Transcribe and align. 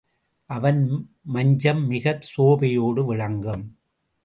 அவன் 0.49 0.79
மஞ்சம் 1.21 1.85
மிகச் 1.87 2.23
சோபையோடு 2.23 3.05
விளங்கும். 3.05 3.65